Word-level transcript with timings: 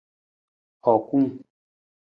Hokung. 0.85 1.29